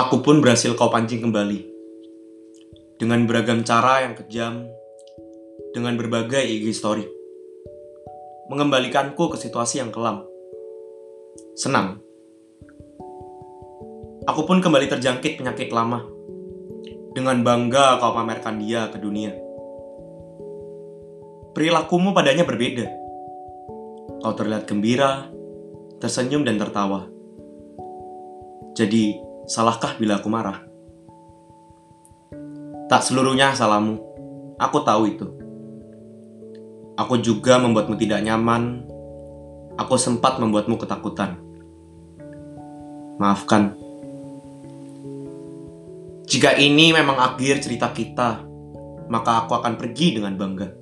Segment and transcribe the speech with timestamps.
[0.00, 1.60] Aku pun berhasil kau pancing kembali.
[2.96, 4.64] Dengan beragam cara yang kejam,
[5.76, 7.04] dengan berbagai IG story.
[8.48, 10.24] Mengembalikanku ke situasi yang kelam.
[11.52, 12.00] Senang.
[14.24, 16.00] Aku pun kembali terjangkit penyakit lama.
[17.12, 19.36] Dengan bangga kau pamerkan dia ke dunia.
[21.52, 22.88] Perilakumu padanya berbeda.
[24.24, 25.28] Kau terlihat gembira,
[26.00, 27.04] tersenyum dan tertawa.
[28.72, 30.62] Jadi, salahkah bila aku marah?
[32.86, 33.98] Tak seluruhnya salahmu.
[34.62, 35.26] Aku tahu itu.
[36.94, 38.86] Aku juga membuatmu tidak nyaman.
[39.74, 41.42] Aku sempat membuatmu ketakutan.
[43.18, 43.74] Maafkan.
[46.30, 48.46] Jika ini memang akhir cerita kita,
[49.10, 50.78] maka aku akan pergi dengan bangga.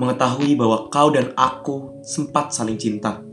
[0.00, 3.27] Mengetahui bahwa kau dan aku sempat saling cinta.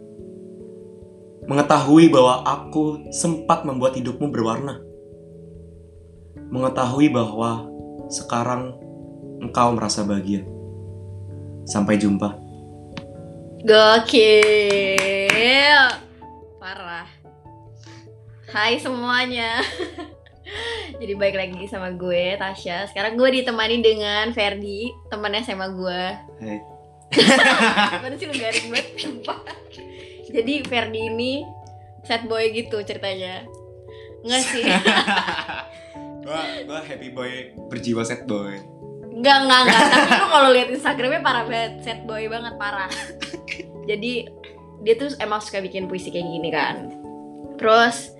[1.45, 4.81] Mengetahui bahwa aku sempat membuat hidupmu berwarna.
[6.49, 7.69] Mengetahui bahwa
[8.09, 8.73] sekarang
[9.45, 10.41] engkau merasa bahagia.
[11.69, 12.33] Sampai jumpa.
[13.61, 15.29] Gokil.
[16.57, 17.05] Parah.
[18.49, 19.61] Hai semuanya.
[21.01, 22.89] Jadi baik lagi sama gue, Tasya.
[22.89, 26.03] Sekarang gue ditemani dengan Ferdi, temannya sama gue.
[26.41, 26.57] Hai.
[28.01, 29.93] Mana sih lu garing banget.
[30.35, 31.47] Jadi Ferdi ini
[32.03, 33.47] sad boy gitu ceritanya.
[34.27, 34.63] Enggak sih.
[36.25, 38.59] gua gua happy boy berjiwa set boy.
[39.15, 39.83] Enggak, enggak, enggak.
[39.87, 42.91] Tapi lu kalau lihat Instagramnya parah banget, sad boy banget parah.
[43.87, 44.27] Jadi
[44.83, 46.75] dia tuh emang suka bikin puisi kayak gini kan.
[47.55, 48.11] Terus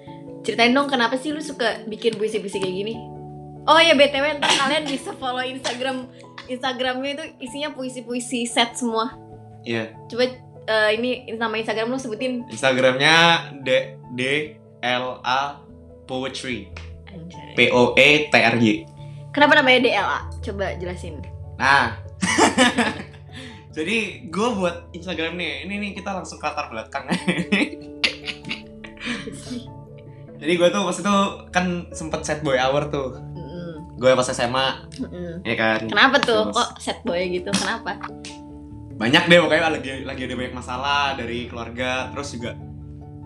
[0.48, 2.96] ceritain dong kenapa sih lu suka bikin puisi-puisi kayak gini?
[3.66, 6.06] Oh ya btw ntar kalian bisa follow Instagram
[6.46, 9.18] Instagramnya itu isinya puisi-puisi set semua.
[9.66, 9.98] Iya.
[10.06, 10.30] Coba
[10.66, 12.46] eh, ini nama Instagram lu sebutin.
[12.50, 14.22] Instagramnya d d
[14.82, 15.62] l a
[16.06, 16.70] poetry
[17.10, 17.54] Anjay.
[17.58, 18.86] p o e t r y.
[19.36, 20.20] Kenapa namanya DLA?
[20.40, 21.20] Coba jelasin.
[21.60, 22.00] Nah.
[23.76, 27.12] Jadi gue buat Instagram nih, ini nih kita langsung ke latar belakang.
[30.40, 31.16] Jadi gue tuh pas itu
[31.52, 33.20] kan sempet set boy hour tuh.
[33.96, 35.44] Gue pas SMA, mm-mm.
[35.44, 35.80] ya kan.
[35.88, 36.52] Kenapa tuh?
[36.52, 37.52] Terus Kok sad boy gitu?
[37.52, 37.96] Kenapa?
[38.96, 42.56] Banyak deh pokoknya lagi lagi ada banyak masalah dari keluarga, terus juga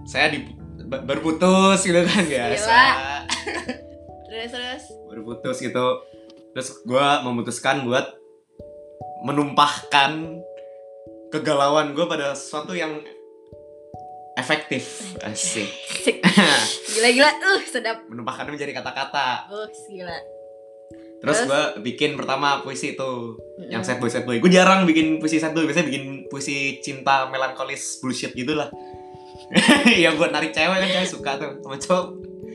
[0.03, 0.41] saya di
[0.90, 2.57] ba- baru putus gitu kan biasa.
[2.57, 2.88] Gila.
[4.30, 4.84] Terus terus.
[5.09, 5.88] Baru putus gitu.
[6.53, 8.13] Terus gue memutuskan buat
[9.22, 10.38] menumpahkan
[11.30, 13.01] kegalauan gue pada sesuatu yang
[14.34, 15.69] efektif asik
[16.06, 16.22] Sik.
[16.94, 17.30] Gila-gila.
[17.41, 18.06] Uh, sedap.
[18.07, 20.18] menumpahkannya menjadi kata-kata Uh, gila.
[21.19, 21.47] Terus Terus?
[21.52, 23.69] gue bikin pertama puisi itu Mm-mm.
[23.72, 27.28] yang sad boy sad boy gue jarang bikin puisi sad boy biasanya bikin puisi cinta
[27.28, 28.72] melankolis bullshit gitu lah
[30.03, 32.06] yang buat narik cewek kan cewek suka tuh sama cowok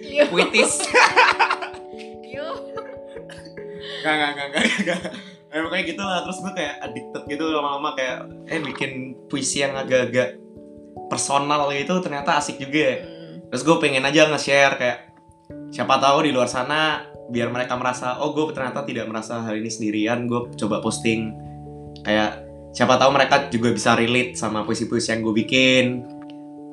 [0.04, 0.24] Yo.
[0.28, 0.84] puitis.
[4.04, 5.00] Gak, gak, gak, gak, gak.
[5.48, 9.72] Eh, pokoknya gitu lah, terus gue kayak addicted gitu lama-lama kayak Eh bikin puisi yang
[9.72, 10.36] agak-agak
[11.08, 12.96] personal gitu ternyata asik juga ya.
[13.48, 14.98] Terus gue pengen aja nge-share kayak
[15.72, 19.70] Siapa tahu di luar sana biar mereka merasa Oh gue ternyata tidak merasa hal ini
[19.72, 21.32] sendirian Gue coba posting.
[22.04, 25.84] Kayak siapa tahu mereka juga bisa relate sama puisi-puisi yang gue bikin.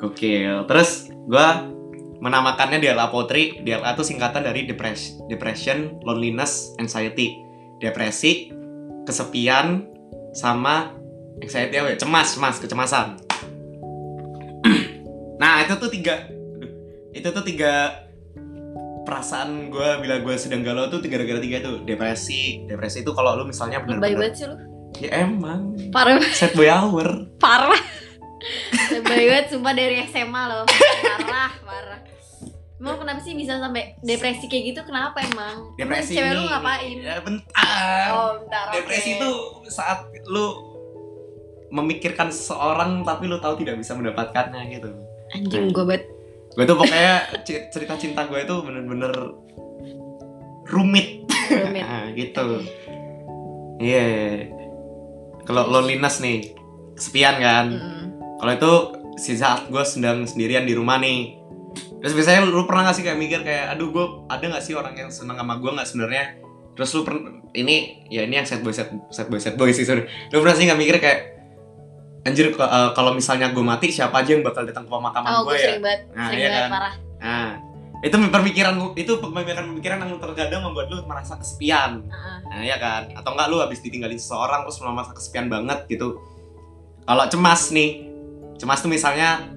[0.02, 0.66] Gokil.
[0.66, 1.48] Terus gue
[2.22, 7.42] menamakannya DLA Poetry DLA itu singkatan dari depression, depression loneliness, anxiety.
[7.82, 8.54] Depresi,
[9.10, 9.90] kesepian,
[10.38, 10.94] sama
[11.42, 11.98] anxiety apa ya?
[11.98, 13.08] Cemas, cemas, kecemasan.
[15.42, 16.30] Nah itu tuh tiga
[17.10, 18.01] Itu tuh tiga
[19.12, 23.36] perasaan gue bila gue sedang galau tuh tiga gara-gara tiga tuh depresi depresi itu kalau
[23.36, 24.56] lu misalnya Baik benar-benar banget sih lu.
[25.04, 27.76] ya emang Parah set boy hour parah.
[29.12, 30.64] Baik banget sumpah dari SMA loh.
[30.66, 32.00] Parah, parah.
[32.82, 34.82] Emang kenapa sih bisa sampai depresi kayak gitu?
[34.88, 35.76] Kenapa emang?
[35.78, 36.98] depresi Emang cewek lu ngapain?
[36.98, 38.66] ya bentar Oh, bentar.
[38.74, 39.30] depresi itu
[39.70, 40.46] saat lu
[41.70, 44.90] memikirkan seseorang tapi lu tahu tidak bisa mendapatkannya gitu
[45.32, 46.04] anjing gue banget.
[46.52, 47.16] Gue tuh pokoknya
[47.72, 49.14] cerita cinta gue itu bener-bener
[50.68, 51.28] rumit.
[51.52, 51.84] Rumit.
[51.92, 52.64] Ah, gitu.
[53.84, 54.08] Iya.
[55.44, 56.56] Kalau loneliness nih
[56.96, 57.68] kesepian kan?
[57.76, 58.08] Mm-mm.
[58.40, 58.74] kalau itu
[59.20, 61.36] si saat gue sedang sendirian di rumah nih.
[62.02, 64.96] Terus biasanya lu, pernah gak sih kayak mikir kayak aduh gue ada gak sih orang
[64.96, 66.26] yang seneng sama gue nggak sebenarnya?
[66.74, 69.84] Terus lu pernah ini ya ini yang sad boy sad, sad boy sad boy sih
[69.84, 70.08] sorry.
[70.32, 71.41] Lu pernah sih gak mikir kayak
[72.22, 75.58] anjir eh, kalau misalnya gue mati siapa aja yang bakal datang ke pemakaman Oh, gue
[75.58, 76.00] ya banget.
[76.14, 76.70] Nah, sering iya banget kan?
[76.70, 76.94] parah.
[77.18, 77.50] nah
[78.02, 82.38] itu pemikiran itu pemikiran-pemikiran yang terkadang membuat lu merasa kesepian Heeh.
[82.50, 83.10] Nah, ya kan?
[83.14, 86.18] Atau enggak lu habis ditinggalin seseorang terus merasa kesepian banget gitu.
[87.02, 88.06] Kalau cemas nih,
[88.58, 89.50] cemas tuh misalnya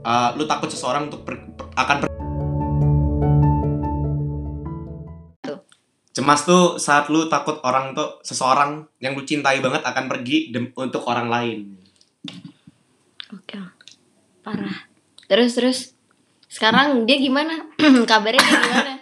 [0.00, 2.16] eh, lu takut seseorang untuk ber- per- akan per-
[6.10, 11.06] cemas tuh saat lu takut orang tuh seseorang yang lu cintai banget akan pergi untuk
[11.06, 11.58] orang lain
[13.30, 13.56] Oke.
[14.40, 14.78] Parah.
[15.26, 15.78] Terus terus
[16.46, 17.68] sekarang dia gimana?
[18.08, 18.94] Kabarnya dia gimana?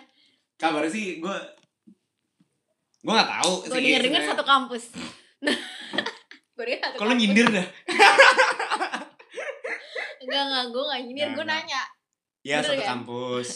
[0.57, 1.37] kabar sih gue
[2.99, 4.89] gue nggak tahu Gue denger denger satu kampus.
[6.51, 7.67] gue denger satu kalau nyindir dah
[10.19, 11.61] Enggak enggak gue enggak nyindir, Enggak, gue enggak.
[11.63, 11.83] nanya.
[12.41, 12.89] ya Bener satu kan?
[12.97, 13.49] kampus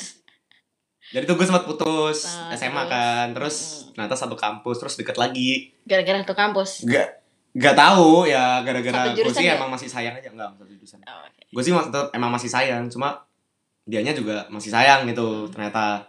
[1.09, 2.93] jadi tuh gue sempat putus Nah, SMA terus?
[2.93, 3.57] kan terus
[3.91, 6.85] ternyata satu kampus terus deket lagi Gara-gara satu kampus.
[6.85, 7.09] Gak
[7.53, 9.59] Gak tahu ya gara-gara gue sih ya?
[9.59, 11.43] emang masih sayang aja enggak satu jurusan Oh, oke.
[11.51, 13.27] gue sih tetep emang masih sayang cuma
[13.83, 16.07] dianya juga masih sayang gitu ternyata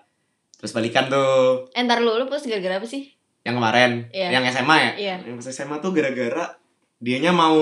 [0.53, 3.09] terus balikan tuh Eh, ntar lu, lu putus gara-gara apa sih?
[3.41, 4.27] yang kemarin Iya.
[4.31, 5.15] yang SMA ya Iya.
[5.25, 6.53] yang SMA tuh gara-gara
[6.97, 7.57] dianya mau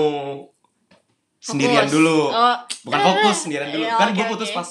[1.38, 1.94] sendirian Fokus.
[1.94, 4.56] dulu Oh, bukan Eh, fokus sendirian dulu iya, kan gue putus oke.
[4.56, 4.68] pas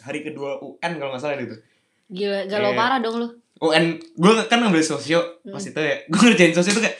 [0.00, 1.56] hari kedua UN kalau nggak salah gitu
[2.08, 2.78] gila, galau Iya.
[2.78, 3.28] parah dong lu.
[3.60, 5.50] UN gue kan ngambil sosio Hmm.
[5.50, 6.94] pas itu ya gue ngerjain sosio tuh kayak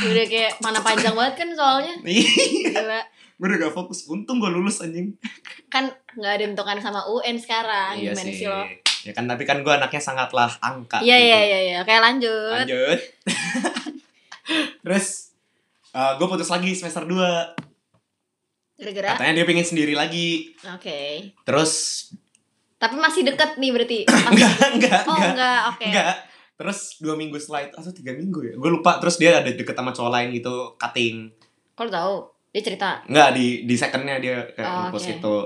[0.00, 1.94] Udah kayak mana panjang banget kan soalnya.
[2.06, 2.26] ih
[2.64, 3.00] Gila.
[3.34, 5.14] gue udah gak fokus untung gue lulus anjing
[5.66, 7.94] Kan nggak ada bentukan sama UN sekarang.
[7.96, 8.62] Gimana sih lo?
[8.98, 11.22] ya kan tapi kan gue anaknya sangatlah angka Iya, gitu.
[11.24, 11.76] iya, iya, iya.
[11.80, 12.50] Oke, lanjut.
[12.58, 12.98] lanjut
[14.82, 15.30] terus
[15.94, 17.14] gue putus lagi semester 2
[18.76, 19.08] Gara-gara.
[19.14, 21.30] katanya dia pengen sendiri lagi Oke.
[21.42, 21.72] terus
[22.76, 23.98] Tapi masih deket nih berarti.
[24.30, 25.60] Enggak enggak Oh, enggak enggak.
[25.68, 25.84] Oke.
[25.88, 26.14] enggak
[26.58, 28.54] terus dua minggu setelah itu atau tiga minggu ya?
[28.54, 31.30] Gue lupa terus dia ada deket sama cowok lain gitu cutting.
[31.72, 32.14] Kalau tahu,
[32.50, 32.88] dia cerita.
[33.06, 35.12] enggak di di secondnya dia kayak Oh, ngepost oke.
[35.12, 35.36] gitu.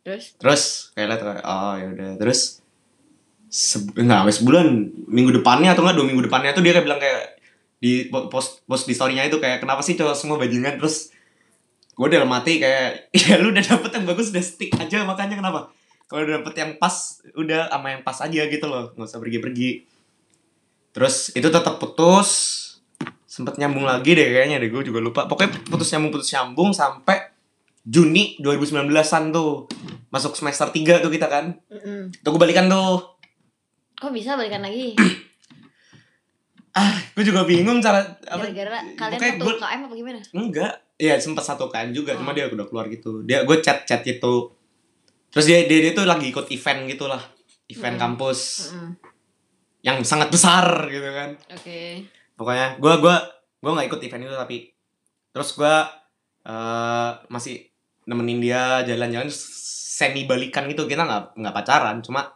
[0.00, 0.24] Terus?
[0.34, 0.62] Terus
[0.92, 2.10] kayak liat kayak, oh ya udah.
[2.16, 2.40] Terus
[3.96, 4.66] enggak wes sebulan.
[5.06, 7.38] Minggu depannya atau enggak dua minggu depannya tuh dia kayak bilang kayak
[7.78, 10.76] di po- post post di storynya itu kayak kenapa sih cowok semua bajingan?
[10.76, 11.14] Terus
[11.90, 15.70] gue dalam mati kayak ya lu udah dapet yang bagus udah stick aja makanya kenapa?
[16.06, 16.94] Kalau udah dapet yang pas
[17.32, 18.90] udah sama yang pas aja gitu loh.
[18.94, 19.70] Nggak usah pergi-pergi
[20.90, 22.28] terus itu tetap putus
[23.24, 27.30] sempet nyambung lagi deh kayaknya deh gue juga lupa pokoknya putus nyambung putus nyambung sampai
[27.80, 28.92] Juni 2019an
[29.30, 29.64] tuh
[30.08, 32.10] masuk semester 3 tuh kita kan mm-mm.
[32.20, 33.16] tuh gue balikan tuh
[33.94, 34.96] kok bisa balikan lagi?
[36.72, 40.20] ah gue juga bingung cara apa Gara-gara kalian satu gue KM apa gimana?
[40.32, 42.34] enggak ya sempat satu kan juga cuma Oh.
[42.34, 44.54] dia udah keluar gitu dia gue chat chat gitu
[45.28, 47.18] terus dia dia, dia tuh lagi ikut event gitu lah
[47.66, 48.02] event Hmm.
[48.08, 48.90] kampus Mm-mm.
[49.80, 52.04] Yang sangat besar gitu kan Oke.
[52.36, 53.16] pokoknya gue gua
[53.60, 54.56] gue nggak ikut event itu tapi
[55.30, 55.74] terus gue
[56.40, 57.68] eh masih
[58.04, 62.32] nemenin dia jalan-jalan semi balikan gitu kita nggak nggak pacaran cuma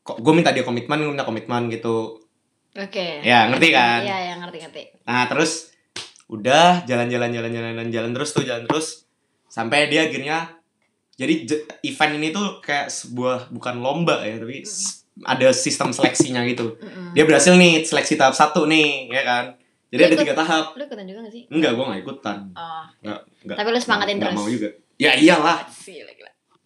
[0.00, 2.20] kok gue minta dia komitmen gue minta komitmen gitu
[2.76, 3.24] Oke.
[3.24, 4.82] ya ngerti kan Iya, ya ngerti ngerti.
[5.08, 5.72] nah terus
[6.28, 9.08] udah jalan-jalan jalan-jalan jalan terus tuh jalan terus
[9.48, 10.52] sampai dia akhirnya
[11.16, 11.48] jadi
[11.80, 14.60] event ini tuh kayak sebuah bukan lomba ya tapi
[15.18, 17.12] ada sistem seleksinya gitu Mm-mm.
[17.12, 19.44] dia berhasil nih seleksi tahap satu nih ya kan
[19.86, 21.42] jadi Dia ada ikut- tiga tahap Lu ikutan juga gak sih?
[21.48, 22.84] enggak gue nggak ikutan Oh.
[23.00, 23.56] Nggak, nggak.
[23.56, 24.38] Tapi lu semangatin nggak terus.
[24.38, 25.58] mau juga ya iyalah.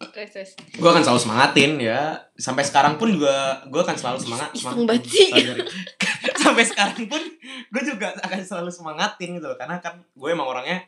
[0.01, 0.51] Terus, terus.
[0.57, 2.01] gue akan selalu semangatin ya
[2.33, 3.31] sampai sekarang pun juga
[3.63, 5.29] gue akan selalu semangat Iseng banget sih.
[6.41, 7.21] Sampai sekarang pun
[7.69, 10.81] gue juga akan selalu semangatin gitu loh karena kan gue emang orangnya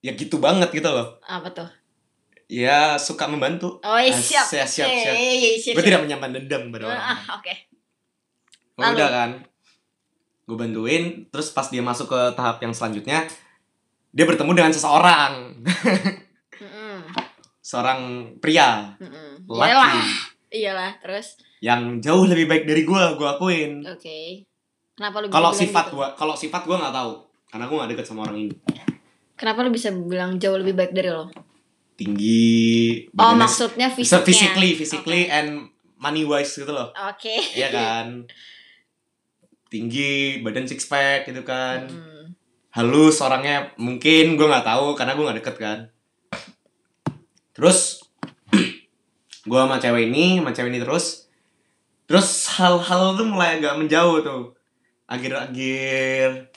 [0.00, 1.68] ya gitu banget gitu loh Apa tuh?
[2.52, 4.44] Ya suka membantu Oh, iya, Ah, siap.
[4.44, 5.14] siap, siap, siap.
[5.14, 5.72] Iya, iya, siap.
[5.72, 5.88] gue siap.
[5.88, 7.54] tidak menyimpan dendam pada orang Ah, oke.
[8.74, 8.94] Oh, Lalu?
[8.94, 9.30] udah kan
[10.42, 13.24] gue bantuin terus pas dia masuk ke tahap yang selanjutnya
[14.10, 15.32] dia bertemu dengan seseorang
[16.62, 16.98] Mm-mm.
[17.58, 18.00] seorang
[18.36, 19.46] pria Mm-mm.
[19.46, 19.94] laki Iyalah.
[20.52, 24.18] Iyalah, terus yang jauh lebih baik dari gue gue akuin oke.
[24.92, 25.96] Kenapa lu kalau sifat gitu?
[25.96, 27.12] gua kalau sifat gua nggak tahu
[27.48, 28.52] karena gua nggak deket sama orang ini
[29.32, 31.26] Kenapa lu bisa bilang jauh lebih baik dari lo?
[31.94, 34.24] Tinggi Oh, maksudnya fisiknya.
[34.24, 35.30] physically physically Oke.
[35.30, 35.48] and
[35.96, 37.36] money wise gitu loh Oke.
[37.52, 38.26] Iya kan
[39.66, 42.34] tinggi badan six pack gitu kan Mm.
[42.72, 45.78] halus orangnya mungkin gua nggak tahu karena gua nggak deket kan
[47.52, 48.00] terus
[49.48, 51.28] gua sama cewek ini sama cewek ini terus
[52.04, 54.42] terus hal-hal tuh mulai agak menjauh tuh
[55.06, 56.48] akhir-akhir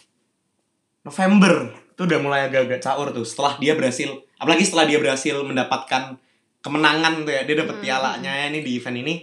[1.04, 1.54] November
[1.94, 6.18] tuh udah mulai agak-agak caur tuh setelah dia berhasil apalagi setelah dia berhasil mendapatkan
[6.60, 7.84] kemenangan tuh ya dia dapet Hmm.
[7.84, 9.15] pialanya ini di event ini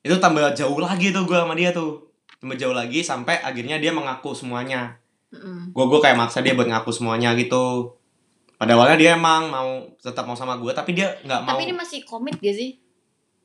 [0.00, 3.90] itu tambah jauh lagi tuh gua sama dia tuh tambah jauh lagi sampai akhirnya dia
[3.90, 4.94] mengaku semuanya
[5.28, 5.76] Mm-mm.
[5.76, 7.92] gue gue kayak maksa dia buat ngaku semuanya gitu
[8.56, 11.74] pada awalnya dia emang mau tetap mau sama gue tapi dia nggak mau Tapi ini
[11.76, 12.80] masih komit gak sih?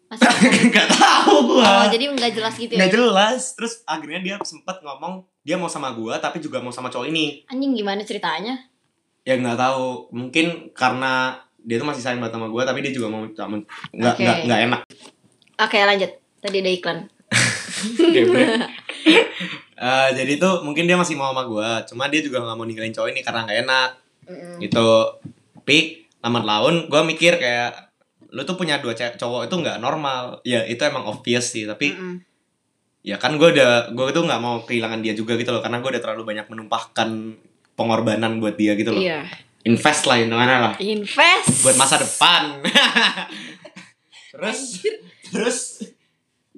[0.07, 0.25] Masih
[0.71, 2.77] nggak tahu gue oh, jadi nggak jelas gitu ya?
[2.79, 6.87] nggak jelas terus akhirnya dia sempet ngomong dia mau sama gue tapi juga mau sama
[6.87, 8.55] cowok ini Anjing gimana ceritanya?
[9.23, 13.07] Ya nggak tahu mungkin karena dia tuh masih sayang banget sama gue tapi dia juga
[13.07, 13.63] mau sama
[13.95, 14.81] nggak nggak nggak enak
[15.53, 16.11] Oke lanjut.
[16.41, 16.97] Tadi ada iklan.
[19.83, 22.95] Eh, jadi tuh mungkin dia masih mau sama gue cuma dia juga nggak mau ninggalin
[22.95, 23.89] cowok ini karena nggak enak
[24.31, 24.55] Mm-mm.
[24.63, 24.87] gitu
[25.59, 27.91] tapi lambat laun gue mikir kayak
[28.31, 32.15] lu tuh punya dua cowok itu nggak normal ya itu emang obvious sih tapi Mm-mm.
[33.03, 35.89] ya kan gue udah gue tuh nggak mau kehilangan dia juga gitu loh karena gue
[35.91, 37.09] udah terlalu banyak menumpahkan
[37.73, 39.01] pengorbanan buat dia gitu loh.
[39.01, 39.25] Iya.
[39.63, 40.73] invest lah intinya lah.
[40.75, 41.63] Invest.
[41.63, 42.59] buat masa depan.
[44.33, 44.81] Terus
[45.29, 45.57] terus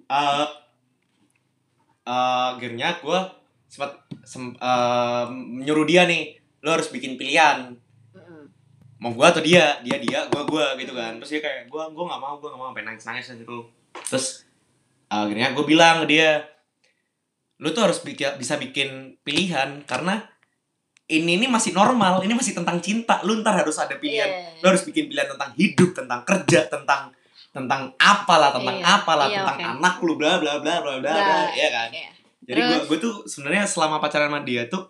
[0.07, 0.47] eh
[2.07, 3.19] eh, akhirnya gue
[3.67, 5.25] sempat sem, eh,
[5.67, 7.75] nyuruh dia nih lo harus bikin pilihan.
[8.95, 9.83] Mau gue atau dia?
[9.83, 11.19] Dia dia gue gue gitu kan.
[11.19, 13.67] Terus dia kayak gue gue nggak mau gue nggak mau sampai nangis nangis gitu.
[14.07, 14.47] Terus
[15.11, 16.47] akhirnya gue bilang ke dia
[17.59, 20.27] lu tuh harus bikin, bisa bikin pilihan karena
[21.07, 24.57] ini ini masih normal ini masih tentang cinta lu ntar harus ada pilihan Iya.
[24.57, 27.13] lu harus bikin pilihan tentang hidup tentang kerja tentang
[27.49, 29.65] tentang apalah tentang Iya, apalah iya, tentang oke.
[29.71, 32.09] anak lu bla bla bla bla bla Nah, ya kan iya.
[32.43, 34.89] jadi gue gue tuh sebenarnya selama pacaran sama dia tuh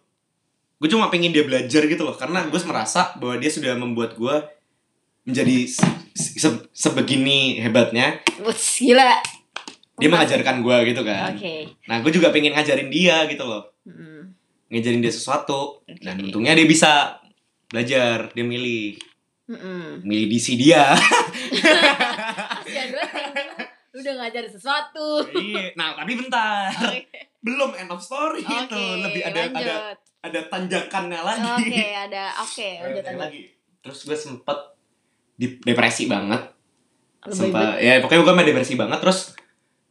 [0.75, 4.35] gue cuma pengen dia belajar gitu loh karena gue merasa bahwa dia sudah membuat gue
[5.23, 9.19] menjadi se- se- sebegini hebatnya Wuts, gila.
[9.95, 11.75] dia mengajarkan gue gitu kan Oke.
[11.85, 14.31] nah gue juga pengen ngajarin dia gitu loh Mm.
[14.69, 15.85] Ngajarin dia sesuatu.
[15.85, 17.21] Dan untungnya dia bisa
[17.69, 18.97] belajar dia milih.
[19.45, 20.01] Mm-mm.
[20.01, 20.97] milih DC dia.
[23.93, 25.21] Lu udah ngajarin sesuatu.
[25.31, 25.77] Iya.
[25.77, 26.73] nah tapi bentar.
[27.45, 28.83] Belum end of story Oke, itu.
[29.05, 29.97] Lebih ada ada lanjut.
[30.25, 31.51] ada tanjakannya lagi.
[31.61, 33.41] Oke, ada oke, lanjut lagi.
[33.85, 34.59] Terus gue sempet
[35.37, 36.41] depresi banget.
[37.29, 38.97] Lebih sempat ya pokoknya gue mah depresi banget.
[38.97, 39.19] Terus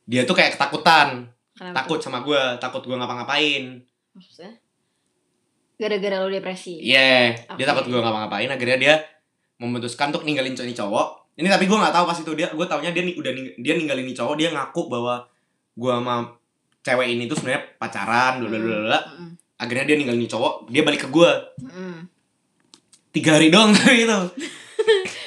[0.03, 1.31] dia tuh kayak ketakutan.
[1.55, 3.79] Kenapa takut sama gue takut gue ngapa-ngapain?
[4.19, 4.64] Maksudnya?
[5.75, 6.79] Gara-gara lu depresi.
[6.79, 7.67] iya dia Oke.
[7.67, 8.95] takut gue ngapa-ngapain akhirnya dia
[9.57, 12.67] memutuskan untuk ninggalin cowok ini cowok ini tapi gue nggak tahu pas itu dia gue
[12.67, 15.27] taunya dia nih udah ning- dia ninggalin ini cowok dia ngaku bahwa
[15.75, 16.17] gue sama
[16.81, 19.01] cewek ini tuh sebenarnya pacaran bla bla bla
[19.57, 21.95] akhirnya dia ninggalin ini cowok dia balik ke gue Mm-mm.
[23.11, 24.19] tiga hari doang gitu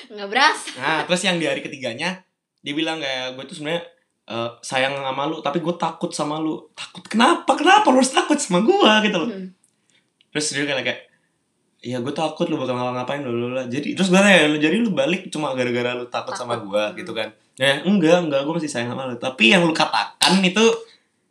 [0.07, 0.69] Nggak berasa.
[0.77, 2.23] Nah, terus yang di hari ketiganya
[2.59, 3.83] dia bilang kayak gue tuh sebenarnya
[4.25, 6.57] eh, sayang sama lu, tapi gue takut sama lu.
[6.73, 7.53] Takut kenapa?
[7.53, 9.29] Kenapa lu harus takut sama gue gitu loh.
[9.29, 9.47] Mm.
[10.29, 11.01] Terus dia kayak kayak
[11.77, 13.69] Iya gue takut lu bakal ngapa-ngapain dulu lah.
[13.69, 16.73] Jadi terus gue tanya lu jadi lu balik cuma gara-gara lu takut, sama Takut.
[16.73, 16.95] gue Hmm.
[16.97, 17.29] gitu kan?
[17.53, 19.15] Ya enggak enggak gue masih sayang sama lu.
[19.15, 20.65] Tapi yang lu katakan itu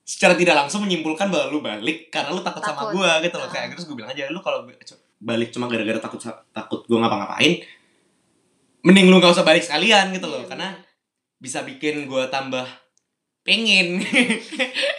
[0.06, 3.02] secara tidak langsung menyimpulkan bahwa lu balik karena lu takut, sama Takut.
[3.02, 3.46] gue gitu loh.
[3.46, 3.50] Ah.
[3.50, 4.62] Kayak terus gue bilang aja lu kalau
[5.18, 6.20] balik cuma gara-gara takut
[6.54, 7.52] takut gue ngapa-ngapain,
[8.86, 10.46] mending lu gak usah balik sekalian gitu loh.
[10.46, 10.68] Iya, Karena
[11.36, 12.62] bisa bikin gue tambah
[13.42, 13.98] pengen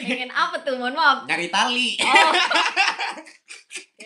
[0.04, 0.76] pengen apa tuh?
[0.76, 1.18] Mohon maaf.
[1.24, 1.96] nyari tali.
[2.04, 2.32] Oh.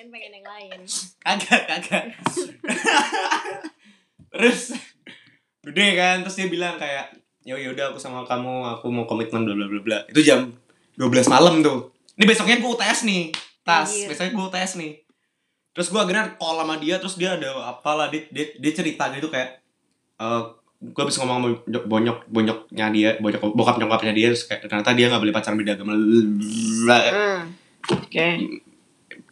[0.01, 0.79] Pengen pengen yang lain.
[1.22, 2.03] kagak kagak
[4.34, 4.74] terus
[5.62, 7.13] udah kan terus dia bilang kayak
[7.46, 10.50] ya udah aku sama kamu aku mau komitmen bla bla bla bla itu jam
[10.98, 13.29] 12 malam tuh ini besoknya gue UTS nih
[13.62, 14.10] tas Anjir.
[14.10, 14.91] besoknya gue UTS nih
[15.70, 19.29] terus gue akhirnya call sama dia terus dia ada apalah dia dia, dia cerita gitu
[19.29, 19.62] kayak
[20.17, 20.41] eh
[20.81, 25.13] gue bisa ngomong sama bonyok bonyoknya dia bonyok bokap nyokapnya dia terus kayak ternyata dia
[25.13, 27.53] nggak boleh pacaran beda agama Mm.
[27.93, 28.27] Oke.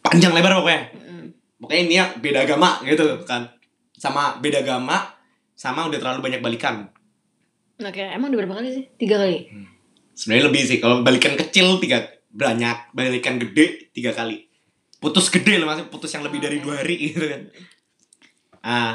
[0.00, 0.82] Panjang lebar pokoknya.
[0.96, 1.26] Mm.
[1.60, 3.52] pokoknya ini ya beda agama gitu kan.
[3.96, 5.20] Sama beda agama
[5.60, 6.88] sama udah terlalu banyak balikan.
[7.80, 8.84] Oke, emang udah berapa kali sih?
[8.96, 9.68] Tiga kali.
[10.16, 14.48] sebenarnya lebih sih kalau balikan kecil tiga banyak balikan gede tiga kali.
[15.00, 17.42] Putus gede loh masih putus yang lebih dari dua hari gitu kan.
[18.60, 18.94] Ah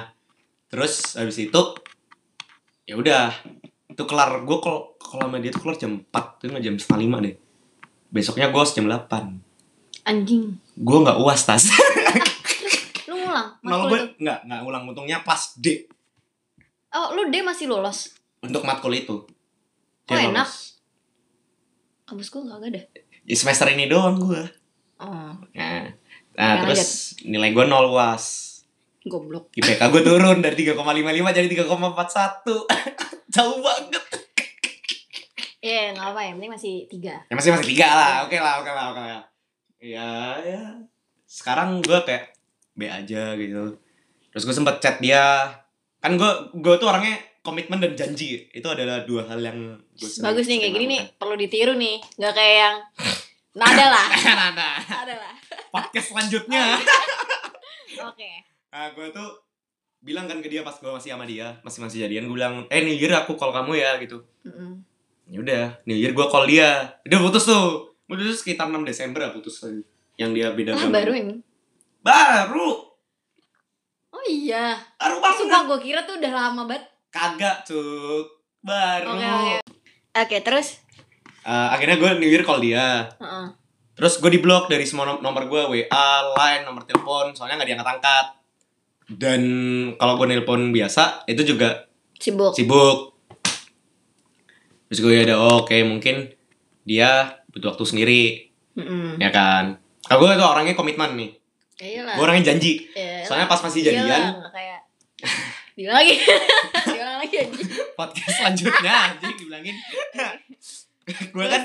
[0.69, 1.61] terus habis itu
[2.89, 3.33] ya udah.
[3.89, 6.99] Itu kelar gue kalau kalau sama dia tuh kelar jam 4 itu nggak jam setengah
[6.99, 7.35] lima deh.
[8.11, 9.44] Besoknya gue jam 8
[10.05, 10.53] Anjing.
[10.75, 11.65] gue nggak uas tas
[13.05, 13.57] Lu ngulang?
[13.59, 15.89] Matkul gue nggak nggak ulang untungnya pas D
[16.91, 18.13] Oh, lu D masih lolos.
[18.39, 19.25] untuk matkul itu
[20.05, 20.45] Oh, enak.
[20.45, 20.77] lolos.
[22.05, 22.81] Kampus gua gak ada.
[23.25, 24.41] Ya, semester ini doang gue
[24.95, 25.83] Oh, nah,
[26.31, 28.53] nah terus nilai gue nol was
[29.03, 29.49] goblok.
[29.51, 30.81] IPK gue turun dari 3,55
[31.31, 32.45] jadi 3,41
[33.35, 34.05] jauh banget
[35.59, 37.17] Iya, nggak apa yang penting masih tiga.
[37.19, 39.21] ya masih masih tiga lah oke lah oke lah oke lah
[39.85, 40.63] ya ya
[41.29, 42.33] sekarang gue kayak
[42.73, 43.77] B aja gitu
[44.33, 45.53] terus gue sempet chat dia
[46.01, 50.49] kan gue gue tuh orangnya komitmen dan janji itu adalah dua hal yang gue Bagus
[50.49, 52.01] nih kayak gini nih, perlu ditiru nih.
[52.17, 52.75] Nggak kayak yang
[53.55, 54.07] nada lah.
[54.25, 55.33] nah, nah, Ada lah.
[55.71, 56.81] podcast selanjutnya
[58.11, 58.43] Oke.
[58.75, 59.29] Nah, gue tuh
[60.03, 62.83] bilang kan ke dia pas gue masih sama dia, masih masih jadian, gue bilang, eh
[62.83, 64.19] Year aku call kamu ya gitu.
[64.43, 64.83] Mm-mm.
[65.31, 69.59] Ya udah, Year gue call dia, udah putus tuh, putus sekitar 6 Desember lah putus
[70.15, 71.35] yang dia beda Ah, baru ini.
[71.99, 72.93] Baru,
[74.09, 74.77] Oh iya.
[74.95, 75.37] baru banget.
[75.41, 76.85] Sumpah gue kira tuh udah lama banget.
[77.09, 78.25] Kagak cuk,
[78.61, 79.11] baru.
[79.11, 79.55] Oke, oke.
[80.15, 80.79] Oke, terus?
[81.41, 83.45] Eh, akhirnya gue New Year call dia Heeh.
[83.93, 87.69] terus gue di blok dari semua nom- nomor gue WA line nomor telepon soalnya nggak
[87.69, 88.25] diangkat angkat
[89.13, 89.41] dan
[89.95, 91.85] kalau gue nelpon biasa itu juga
[92.17, 92.49] Sibuk.
[92.51, 93.13] sibuk
[94.89, 96.33] terus gue ada oh, oke mungkin
[96.81, 98.21] dia butuh waktu sendiri
[98.75, 99.15] Mm-mm.
[99.23, 99.79] ya kan?
[100.03, 101.31] Kalau gue tuh orangnya komitmen nih.
[101.79, 102.91] Ya gue orangnya janji.
[102.91, 104.79] Ya soalnya pas masih jadian nggak kayak
[105.75, 106.15] bilang lagi.
[106.95, 107.59] bilang lagi aja.
[107.95, 109.75] podcast selanjutnya anjing dibilangin.
[111.35, 111.61] Gue kan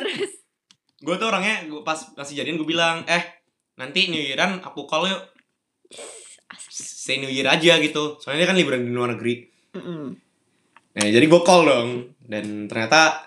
[1.00, 3.40] gue tuh orangnya gua pas masih jadian gue bilang eh
[3.80, 5.22] nanti New Yearan aku call yuk.
[6.68, 8.20] Say New Year aja gitu.
[8.20, 9.48] Soalnya dia kan liburan di luar negeri.
[9.74, 10.12] Mm-mm.
[10.90, 11.90] nah jadi gue call dong.
[12.20, 13.24] Dan ternyata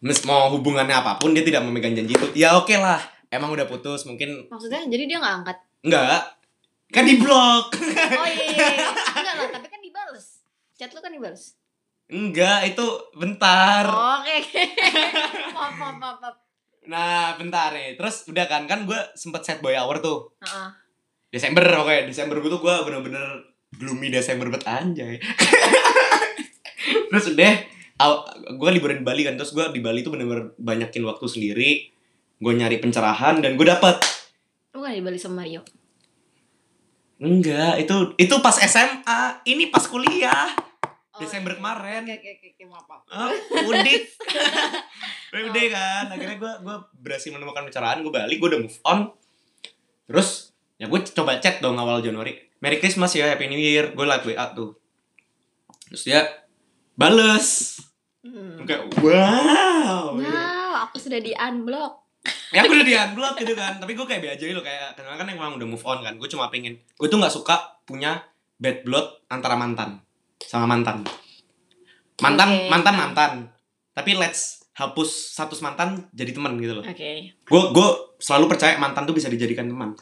[0.00, 3.64] mes mau hubungannya apa pun dia tidak memegang janji itu ya oke lah emang udah
[3.64, 5.56] putus mungkin Maksudnya jadi dia nggak angkat.
[5.80, 6.20] enggak
[6.88, 8.88] kan di blok Oh iya, iya, iya.
[9.12, 10.26] Enggak lah, tapi kan dibales.
[10.72, 11.58] Chat lu kan dibales.
[12.06, 14.62] enggak itu bentar Oh, Oke, oke.
[15.52, 16.36] Maaf, maaf, maaf, maaf.
[16.84, 20.68] nah bentar nih terus udah kan kan gue sempet set boy hour tuh Heeh.
[21.28, 25.20] Desember oke Desember gue tuh gue bener-bener gloomy Desember bet anjay
[27.08, 27.52] terus udah
[28.54, 31.70] gue liburan di Bali kan terus gue di Bali tuh bener-bener banyakin waktu sendiri
[32.38, 33.98] gue nyari pencerahan dan gue dapet.
[34.74, 35.62] Lu kan dibales sama Mario.
[37.18, 40.54] enggak itu itu pas SMA ini pas kuliah.
[41.10, 41.58] Oh, Desember iya.
[41.58, 42.02] kemarin.
[42.70, 43.02] Maaf.
[43.10, 43.34] Ah,
[43.66, 44.06] mudik.
[45.34, 49.10] Udah kan akhirnya gue gue berhasil menemukan pencerahan gue balik gue udah move on.
[50.06, 52.38] Terus ya gue coba chat dong awal Januari.
[52.62, 54.78] Merry Christmas ya Happy New Year gue like WA tuh.
[55.90, 56.22] Terus dia
[56.94, 57.82] bales
[58.18, 58.58] Hmm.
[58.66, 60.26] kayak wow gitu.
[60.26, 62.02] Wow, aku sudah di unblock.
[62.50, 65.14] ya aku udah di unblock gitu kan tapi gue kayak be aja lo kayak karena
[65.14, 68.20] kan emang udah move on kan gue cuma pengen gue tuh nggak suka punya
[68.56, 70.02] bad blood antara mantan
[70.40, 71.06] sama mantan
[72.18, 72.66] mantan Oke.
[72.68, 73.32] mantan mantan
[73.94, 77.38] tapi let's hapus satu mantan jadi teman gitu loh Oke.
[77.38, 77.88] gue gue
[78.18, 79.94] selalu percaya mantan tuh bisa dijadikan teman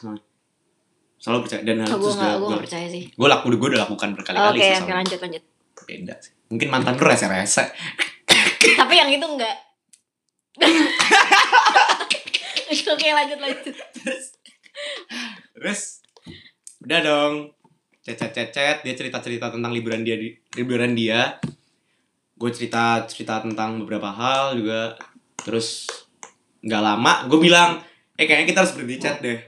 [1.17, 3.03] selalu, percaya dan hal Oh, itu gue gue percaya sih.
[3.09, 4.95] gue laku gue udah lakukan Oke, berkali-kali sih oke, soalnya.
[4.97, 5.43] lanjut, lanjut.
[5.85, 7.63] beda sih mungkin mantan lu rese-rese
[8.57, 9.57] Tapi yang itu enggak.
[12.87, 13.75] Oke, lanjut, lanjut.
[15.53, 16.01] terus.
[16.83, 17.33] Udah dong.
[18.07, 21.35] Chat chat dia cerita cerita tentang liburan dia di liburan dia.
[22.39, 24.95] Gue cerita cerita tentang beberapa hal juga.
[25.43, 25.87] Terus
[26.63, 27.83] nggak lama gue bilang
[28.17, 29.39] eh kayaknya kita harus berhenti chat deh.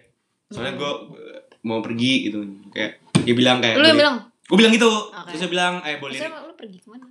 [0.52, 0.91] Soalnya gue
[1.63, 2.43] mau pergi gitu.
[2.76, 4.91] Kayak dia bilang kayak Lu yang bilang, gue bilang gitu.
[4.91, 5.32] Oke.
[5.32, 7.08] terus dia bilang eh boleh lu pergi ke mana?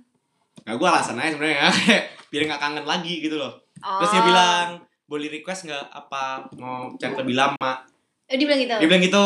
[0.69, 1.65] Nah, gue alasan aja sebenarnya
[2.29, 3.57] biar nggak kangen lagi gitu loh.
[3.81, 4.27] Terus dia Oh.
[4.29, 4.67] bilang,
[5.09, 7.81] boleh request nggak apa mau chat lebih lama?
[8.29, 8.75] Eh, dia bilang gitu.
[8.77, 9.25] Dia bilang gitu,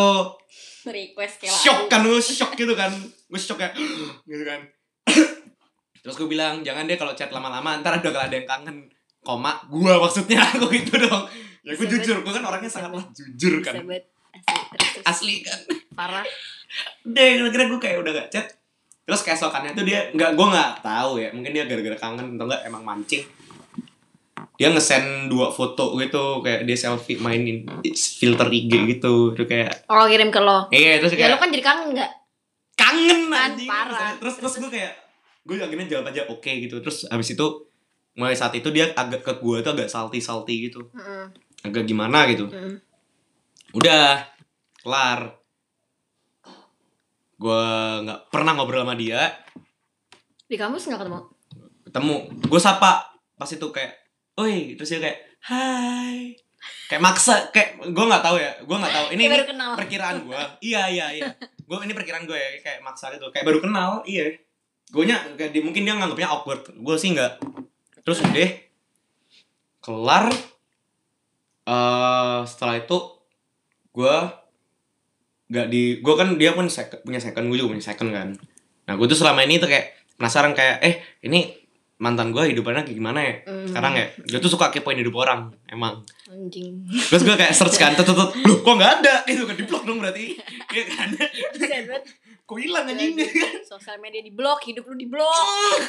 [0.88, 2.95] request kayak shock kan lu, shock gitu kan.
[3.27, 3.75] Gue shock kayak,
[4.32, 4.63] gitu kan.
[6.03, 8.88] Terus gue bilang, jangan deh kalau chat lama-lama, ntar ada ada yang kangen.
[9.19, 11.27] Koma, gue maksudnya aku gitu dong.
[11.67, 13.84] Ya gue jujur, gue kan orangnya Bisa sangat jujur kan.
[13.84, 13.99] Asli,
[14.71, 15.03] terus, terus.
[15.03, 15.60] Asli kan.
[15.91, 16.23] Parah.
[17.03, 18.47] Deh, kira-kira gue kayak udah gak chat.
[19.03, 21.29] Terus keesokannya tuh dia nggak, gue nggak tahu ya.
[21.29, 23.23] Mungkin dia gara-gara kangen atau enggak emang mancing.
[24.53, 29.33] Dia ngesend dua foto gitu kayak dia selfie mainin filter IG gitu.
[29.33, 30.69] Itu kayak Oh, kirim ke lo.
[30.69, 32.11] iya terus Ya lu kayak kan jadi kangen enggak?
[32.73, 33.67] kangen Kan, anjing.
[33.67, 34.15] parah.
[34.17, 34.93] Terus terus gue kayak
[35.43, 36.79] gue akhirnya jawab aja oke gitu.
[36.79, 37.47] Terus habis itu
[38.13, 40.87] mulai saat itu dia agak ke gue tuh agak salty salty gitu.
[40.93, 41.27] Heeh.
[41.63, 42.47] Agak gimana gitu.
[42.47, 42.79] Heeh.
[43.73, 44.23] Udah
[44.79, 45.42] kelar.
[47.43, 47.65] Gue
[48.08, 49.36] nggak pernah ngobrol sama dia.
[50.47, 51.19] Di kampus enggak ketemu?
[51.93, 52.15] ketemu.
[52.49, 53.93] Gue sapa pas itu kayak
[54.41, 55.19] oi terus dia kayak
[55.51, 56.34] hai.
[56.89, 59.06] Kayak maksa kayak gue nggak tahu ya gue nggak tahu.
[59.13, 59.71] Ini, ini baru kenal.
[59.77, 61.29] perkiraan gue iya iya iya.
[61.69, 63.29] Gue ini perkiraan gue ya kayak maksa gitu.
[63.29, 64.34] Kayak baru kenal iya.
[64.89, 66.65] Gue nya kayak dia, mungkin dia nganggapnya awkward.
[66.82, 67.43] Gue sih nggak.
[68.01, 68.49] Terus udah
[69.86, 70.25] kelar.
[71.67, 72.97] Eh setelah itu
[73.93, 74.15] gue
[75.51, 78.29] nggak di gue kan dia pun second, punya second gue juga punya second kan.
[78.88, 81.63] Nah gue tuh selama ini tuh kayak penasaran kayak eh ini
[82.03, 83.34] mantan gue hidupannya kayak gimana ya?
[83.47, 83.67] Hmm.
[83.69, 86.03] sekarang ya dia tuh suka kepoin hidup orang emang.
[86.27, 86.84] Anjing.
[86.89, 88.08] terus gue kayak search kan tut.
[88.12, 89.15] loh kok nggak ada?
[89.23, 90.36] Gitu kan di blok dong berarti.
[90.73, 91.08] Iya kan?
[92.43, 93.15] Kok hilang anjing?
[93.63, 95.79] Sosial media di blok, hidup lu di blok.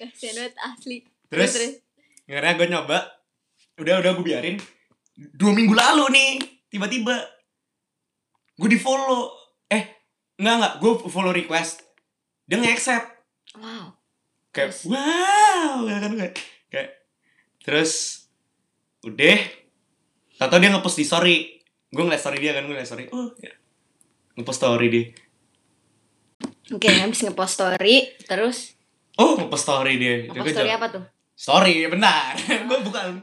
[0.00, 0.96] Kasian banget asli.
[1.28, 1.82] terus
[2.24, 2.98] akhirnya gue nyoba.
[3.76, 4.56] Udah udah gue biarin.
[5.14, 6.30] Dua minggu lalu nih
[6.70, 7.33] tiba-tiba
[8.54, 9.34] gue di follow
[9.66, 9.84] eh
[10.36, 11.82] nggak nggak gue follow request
[12.44, 13.06] dia nge-accept
[13.54, 13.94] Wow.
[14.50, 14.90] kayak Terus?
[14.90, 16.34] wow ya kan kayak,
[16.68, 16.90] kayak
[17.60, 17.92] terus
[19.02, 19.38] udah
[20.36, 21.36] tau dia ngepost di story
[21.88, 23.54] gue ngeliat story dia kan gue ngeliat story oh ya.
[24.34, 25.06] ngepost story dia
[26.72, 28.72] Oke, habis ngepost story, terus
[29.14, 30.26] Oh, ngepost story dia.
[30.26, 31.04] Dia story apa tuh?
[31.36, 32.32] Story, benar.
[32.40, 33.20] gue bukan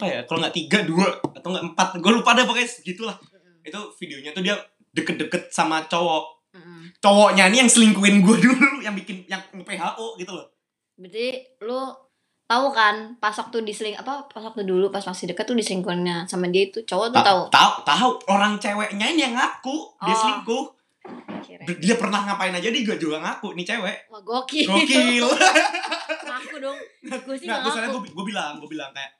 [0.00, 0.20] berapa ya?
[0.24, 1.88] Kalau nggak tiga, dua atau nggak empat?
[1.98, 3.16] Gue lupa deh pokoknya segitulah.
[3.60, 4.56] Itu videonya tuh dia
[4.90, 6.24] deket-deket sama cowok.
[6.50, 6.90] Mm-mm.
[6.98, 10.48] Cowoknya ini yang selingkuhin gue dulu, yang bikin yang PHO gitu loh.
[10.96, 11.28] Berarti
[11.60, 11.78] lu
[12.44, 16.50] tahu kan pas waktu diseling apa pas waktu dulu pas masih deket tuh diselingkuhinnya sama
[16.50, 17.40] dia itu cowok tuh Ta- tahu.
[17.48, 18.10] Tahu, tahu.
[18.28, 20.18] Orang ceweknya ini yang ngaku dia Oh.
[20.18, 20.64] selingkuh.
[21.40, 21.62] Kira.
[21.78, 23.98] Dia pernah ngapain aja dia juga ngaku nih cewek.
[24.08, 24.66] Wah gokil.
[24.66, 25.24] Gokil.
[26.20, 26.78] Ngaku dong.
[27.26, 27.96] Gue sih Nah, terus ngaku.
[27.96, 29.10] gue, gue bilang, gue bilang kayak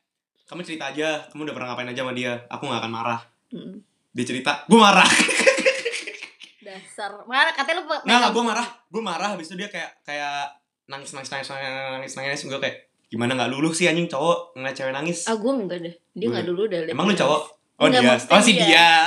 [0.50, 3.20] kamu cerita aja, kamu udah pernah ngapain aja sama dia, aku gak akan marah.
[3.54, 3.86] Mm.
[4.10, 5.06] Dia cerita, gue marah.
[6.66, 7.22] Dasar.
[7.30, 9.28] Mana katanya lu Nggak, nggak, gue marah, gue marah.
[9.38, 10.50] Habis itu dia kayak kayak
[10.90, 12.40] nangis, nangis, nangis, nangis, nangis, nangis.
[12.50, 15.30] Gue kayak gimana nggak luluh sih anjing cowok ngeliat cewek nangis.
[15.30, 15.94] Ah gue enggak deh.
[16.18, 17.42] Dia enggak dulu liat Emang lu cowok?
[17.46, 17.58] nangis.
[17.80, 18.66] Oh Nggak, dia, oh si dia.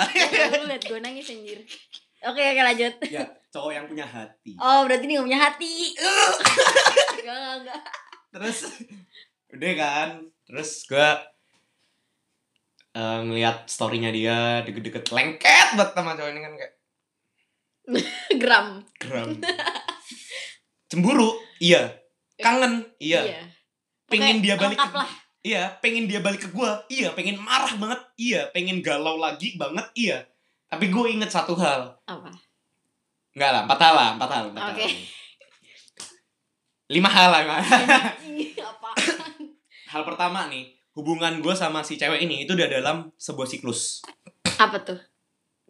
[0.09, 0.49] dia.
[0.59, 1.59] Lu liat gue nangis anjir.
[2.25, 2.93] Oke oke lanjut.
[3.05, 3.21] ya,
[3.53, 4.57] cowok yang punya hati.
[4.57, 5.73] Oh berarti dia gak punya hati.
[7.21, 7.81] Enggak enggak enggak.
[8.33, 8.57] Terus
[9.53, 10.09] udah kan,
[10.49, 11.09] terus gue
[12.93, 16.73] eh, ngeliat storynya dia deket-deket lengket banget sama cowok ini kan kayak
[18.41, 18.67] Gram.
[18.95, 19.29] Geram.
[20.87, 21.35] Cemburu?
[21.59, 21.91] Iya.
[22.37, 22.87] Kangen?
[22.97, 23.43] Iya.
[24.07, 25.11] Pengen Pokoknya dia balik ke- lah.
[25.43, 26.79] Iya, pengen dia balik ke gua.
[26.87, 27.99] Iya, pengen marah banget.
[28.15, 29.83] Iya, pengen galau lagi banget.
[29.91, 30.23] Iya.
[30.71, 31.99] Tapi gue inget satu hal.
[32.07, 32.31] Apa?
[33.35, 34.43] Enggak lah, empat hal lah, empat hal.
[34.55, 34.79] empat Oke.
[34.79, 34.91] hal.
[36.87, 37.41] Lima hal lah.
[37.43, 37.57] lima.
[39.91, 44.01] Hal pertama nih, hubungan gue sama si cewek ini itu udah dalam sebuah siklus.
[44.55, 44.99] Apa tuh?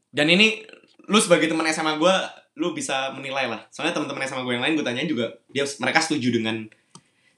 [0.07, 0.61] Dan ini
[1.03, 2.15] lu sebagai teman SMA gue,
[2.55, 3.65] lu bisa menilai lah.
[3.67, 6.67] Soalnya teman-teman SMA gue yang lain gue tanyain juga, dia mereka setuju dengan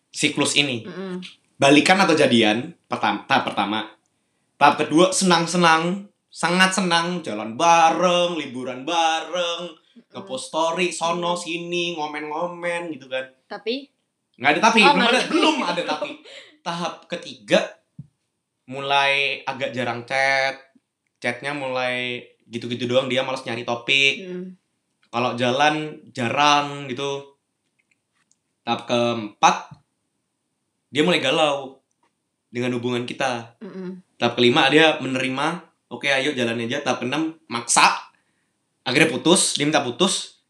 [0.09, 0.83] siklus ini.
[0.83, 1.19] Mm-mm.
[1.55, 3.87] balikan atau jadian pertama tahap pertama
[4.55, 9.71] tahap kedua senang senang sangat senang jalan bareng liburan bareng
[10.11, 13.87] ngepost story sono sini ngomen ngomen gitu kan Tapi
[14.35, 15.19] nggak ada tapi Oh, belum ada.
[15.31, 16.11] belum ada tapi
[16.65, 17.77] tahap ketiga
[18.65, 20.57] mulai agak jarang chat.
[21.21, 24.25] Chatnya mulai gitu-gitu doang dia malas nyari topik.
[24.25, 24.57] Mm,
[25.13, 27.37] kalau jalan jarang gitu.
[28.65, 29.77] Tahap keempat
[30.89, 31.77] dia mulai galau
[32.49, 33.53] dengan hubungan kita.
[33.61, 34.01] Mm-mm.
[34.15, 35.61] tahap kelima dia menerima
[35.93, 36.81] oke ayo jalan aja.
[36.81, 38.09] Tahap keenam maksa.
[38.81, 40.41] Akhirnya putus dia minta putus.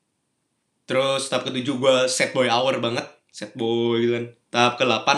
[0.87, 3.03] Terus tahap ketujuh gue set boy hour banget
[3.35, 4.25] set boy gitu kan.
[4.47, 5.17] Tahap ke delapan.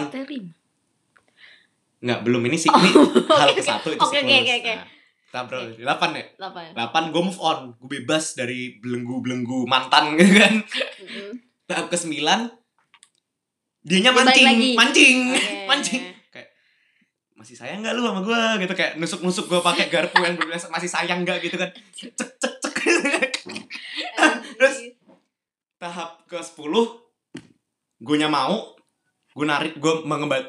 [1.99, 2.89] Nggak belum ini sih ini
[3.41, 4.07] hal ke satu itu Oh.
[4.07, 4.73] Oke, oke, oke, oke.
[4.73, 4.85] Nah,
[5.27, 6.63] tahap berapa delapan ya Delapan.
[6.71, 10.53] delapan gue move on gue bebas dari belenggu belenggu mantan gitu kan
[10.97, 11.31] Mm-mm.
[11.65, 12.47] tahap ke sembilan
[13.81, 14.69] dianya mancing lagi.
[14.73, 15.53] mancing Oke.
[15.69, 16.47] mancing kayak
[17.33, 20.67] masih sayang nggak lu sama gue gitu kayak nusuk nusuk gue pakai garpu yang berbiasa
[20.67, 23.33] masih sayang nggak gitu kan cek cek cek
[24.57, 24.77] Terus?
[25.77, 26.97] tahap ke sepuluh
[27.97, 28.76] gue mau
[29.37, 29.93] gue narik gue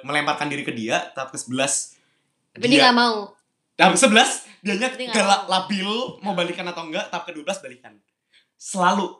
[0.01, 2.01] melemparkan diri ke dia tahap ke sebelas
[2.51, 3.37] Tapi dia gak mau.
[3.77, 7.44] tahap ke sebelas dianya Dia nggak galak labil mau balikan atau enggak tahap ke dua
[7.44, 7.92] belas balikan
[8.55, 9.12] selalu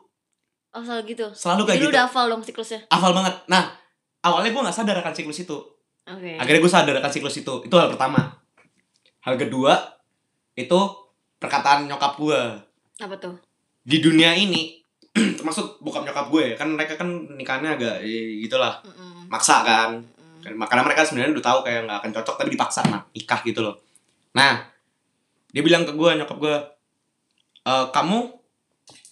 [0.69, 1.25] Oh selalu gitu.
[1.31, 2.81] selalu kayak Jadi gitu udah hafal dong siklusnya.
[2.87, 3.73] hafal banget nah
[4.19, 5.57] awalnya gue nggak sadar akan siklus itu
[6.03, 6.33] Oke.
[6.35, 8.21] akhirnya gue sadar akan siklus itu itu hal pertama
[9.19, 9.73] hal kedua
[10.53, 10.79] itu
[11.35, 12.41] perkataan nyokap gue
[12.97, 13.37] Apa tuh?
[13.81, 14.77] di dunia ini
[15.39, 19.08] termasuk bokap nyokap gue ya, kan mereka kan nikahnya agak eh, gitulah Mm-mm.
[19.29, 20.57] Maksa kan Mm-mm.
[20.57, 23.61] Kan- karena mereka sebenarnya udah tahu kayak nggak akan cocok tapi dipaksa nah, nikah gitu
[23.61, 23.75] loh
[24.31, 24.65] nah
[25.47, 26.55] dia bilang ke gue nyokap gue
[27.61, 28.17] "E, kamu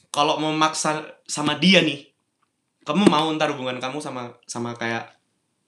[0.10, 2.06] kalau mau maksa sama dia nih
[2.82, 5.14] kamu mau ntar hubungan kamu sama sama kayak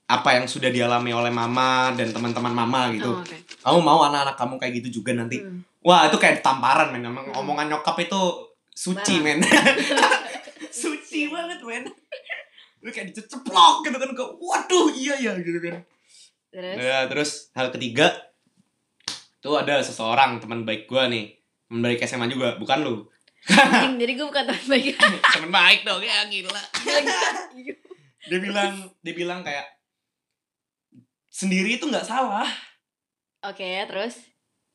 [0.06, 3.36] apa yang sudah dialami oleh mama dan teman-teman mama gitu Oh, oke.
[3.60, 5.62] kamu mau anak-anak kamu kayak gitu juga nanti Mm.
[5.80, 7.36] wah itu kayak tamparan men emang Hmm.
[7.36, 8.20] omongan nyokap itu
[8.72, 9.24] suci Parah.
[9.28, 9.38] men
[10.82, 11.84] suci banget men
[12.80, 15.84] lu kayak diceplok gitu kan ke waduh iya ya gitu kan
[16.50, 16.76] Terus?
[16.76, 18.10] ya terus hal ketiga
[19.38, 21.36] tuh ada seseorang teman baik gua nih
[21.68, 22.94] teman baik SMA juga bukan lu
[23.96, 24.96] jadi gue bukan teman baik.
[25.36, 26.60] teman baik dong ya gila
[28.20, 29.64] Dia bilang dia bilang kayak
[31.30, 32.44] sendiri itu nggak salah
[33.40, 34.20] Oke, terus?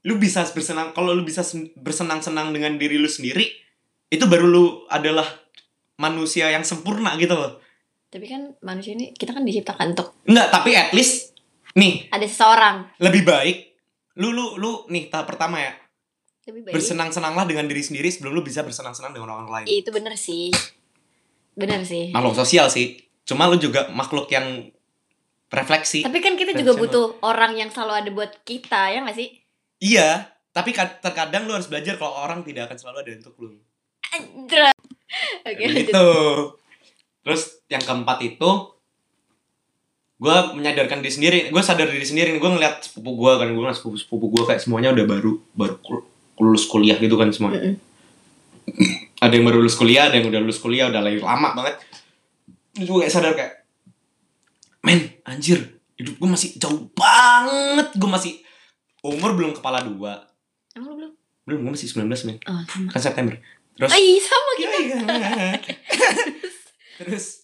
[0.05, 3.45] lu bisa bersenang kalau lu bisa sen- bersenang-senang dengan diri lu sendiri
[4.09, 5.25] itu baru lu adalah
[5.97, 7.57] manusia yang sempurna gitu loh
[8.15, 11.36] Tapi kan manusia ini kita kan diciptakan untuk enggak tapi at least
[11.73, 12.88] nih ada seseorang.
[12.97, 13.75] lebih baik
[14.15, 15.75] lu lu lu nih tahap pertama ya
[16.47, 16.73] Lebih baik.
[16.73, 20.56] bersenang-senanglah dengan diri sendiri sebelum lu bisa bersenang-senang dengan orang lain Itu bener sih.
[21.54, 22.12] Bener sih.
[22.12, 24.71] makhluk sosial sih cuma lu juga makhluk yang
[25.47, 29.36] refleksi Tapi kan kita juga butuh orang yang selalu ada buat kita, ya gak sih?
[29.78, 33.49] iya tapi kad- terkadang lu harus belajar kalau orang tidak akan selalu ada untuk lu.
[34.15, 34.56] Oke,
[35.43, 35.84] lanjut.
[35.84, 36.08] gitu
[37.25, 38.49] terus yang keempat itu
[40.15, 41.38] gue menyadarkan diri sendiri.
[41.51, 44.61] Gue sadar diri sendiri gue ngeliat sepupu gue kan gue ngeliat sepupu sepupu gue kayak
[44.63, 45.75] semuanya udah baru baru
[46.39, 47.57] lulus kuliah gitu kan semua
[49.19, 51.75] ada yang baru lulus kuliah ada yang udah lulus kuliah udah lagi lama banget.
[52.77, 53.53] Terus gue kayak sadar kayak
[54.85, 57.91] men anjir hidup gue masih jauh banget.
[57.97, 58.39] Gue masih
[59.03, 60.29] umur belum kepala dua.
[60.77, 61.13] Emang lu belum?
[61.45, 62.38] belum gue masih 19 men.
[62.49, 62.89] Oh, sama.
[62.89, 63.38] kan September.
[63.77, 64.75] Terus Ay, sama gitu.
[66.95, 67.43] terus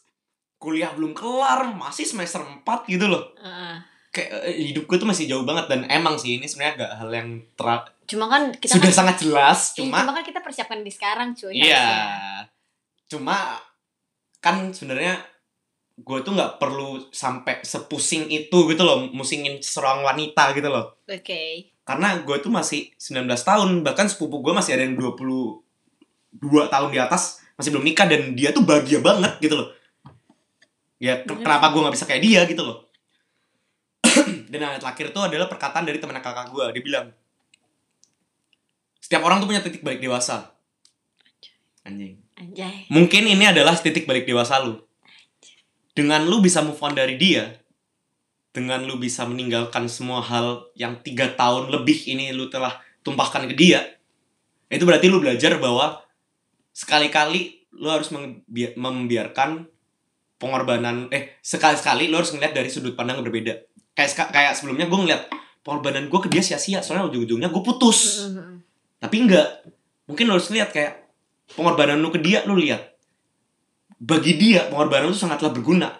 [0.55, 3.75] kuliah belum kelar masih semester 4 gitu loh Heeh.
[4.09, 7.09] kayak eh, hidup gue tuh masih jauh banget dan emang sih ini sebenarnya agak hal
[7.11, 10.79] yang tera- Cuma kan kita sudah kan, sangat jelas Iya, cuma cuma kan kita persiapkan
[10.79, 11.55] di sekarang cuy.
[11.57, 11.87] iya
[13.07, 13.57] cuma
[14.37, 15.19] kan sebenarnya
[15.97, 21.71] gue tuh nggak perlu sampai sepusing itu gitu loh musingin seorang wanita gitu loh Oke.
[21.81, 25.61] karena gue tuh masih 19 tahun bahkan sepupu gue masih ada yang 22
[26.67, 29.69] tahun di atas masih belum nikah dan dia tuh bahagia banget gitu loh.
[31.01, 32.77] Ya Bener kenapa gue nggak bisa kayak dia gitu loh.
[34.51, 37.07] Dan yang terakhir itu adalah perkataan dari teman kakak gue dia bilang
[39.01, 40.53] setiap orang tuh punya titik balik dewasa.
[41.81, 42.21] Anjing.
[42.37, 42.85] Anjay.
[42.93, 44.77] mungkin ini adalah titik balik dewasa lu.
[45.97, 47.61] Dengan lu bisa move on dari dia
[48.51, 53.55] dengan lu bisa meninggalkan semua hal yang tiga tahun lebih ini lu telah tumpahkan ke
[53.55, 53.95] dia
[54.67, 56.03] itu berarti lu belajar bahwa
[56.71, 59.67] sekali-kali lu harus membi- membiarkan
[60.35, 63.53] pengorbanan eh sekali-sekali lu harus ngeliat dari sudut pandang yang berbeda.
[63.95, 65.21] Kayak kayak sebelumnya gue ngeliat
[65.61, 68.27] pengorbanan gue ke dia sia-sia soalnya ujung-ujungnya gue putus.
[68.27, 68.63] Mm-mm.
[69.01, 69.65] tapi enggak.
[70.09, 71.07] Mungkin lo harus lihat kayak
[71.55, 72.97] pengorbanan lu ke dia lu lihat.
[74.01, 75.93] Bagi dia pengorbanan lu sangatlah berguna.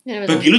[0.00, 0.26] Betul.
[0.26, 0.58] bagi lu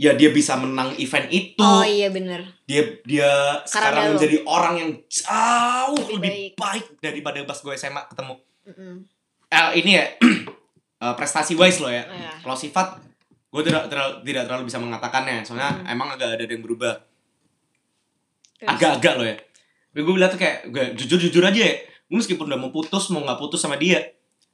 [0.00, 2.40] ya dia bisa menang event itu Oh iya bener.
[2.64, 3.28] dia dia
[3.62, 4.12] sekarang lu.
[4.16, 6.84] menjadi orang yang jauh Lebih lebih, baik.
[6.98, 8.34] daripada pas gue SMA ketemu
[8.64, 8.94] Mm-mm.
[9.46, 10.04] eh, ini ya
[11.02, 12.32] eh, prestasi wise lo ya Oh, ya.
[12.40, 12.96] kalau sifat
[13.50, 15.90] gue tidak terlalu, tidak terlalu bisa mengatakannya soalnya Hmm.
[15.90, 16.94] emang agak ada yang berubah
[18.62, 19.36] agak-agak loh ya
[19.90, 23.10] tapi gue bilang tuh kayak gue jujur jujur aja ya gue meskipun udah mau putus
[23.10, 24.00] mau nggak putus sama dia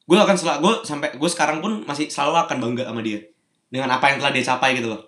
[0.03, 3.21] gue akan selalu gue sampai gue sekarang pun masih selalu akan bangga sama dia
[3.67, 5.01] dengan apa yang telah dia capai gitu loh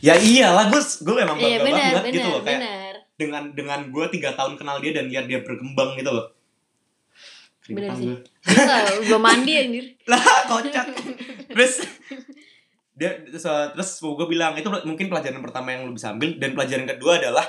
[0.00, 2.94] ya iyalah gue gue memang bangga Iya bener, banget bener, gitu loh kayak bener.
[3.16, 6.26] dengan dengan gue tiga tahun kenal dia dan lihat dia berkembang gitu loh
[7.70, 8.10] Bener sih.
[9.06, 9.18] gue.
[9.20, 9.84] Mandi anjir.
[10.10, 10.18] lah
[10.50, 10.90] kocak
[11.46, 11.86] terus
[12.98, 16.84] dia terus, terus gue bilang itu mungkin pelajaran pertama yang lu bisa ambil dan pelajaran
[16.90, 17.46] kedua adalah